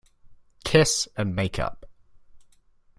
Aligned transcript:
Kiss 0.63 1.07
and 1.15 1.35
make 1.35 1.59
up. 1.59 1.85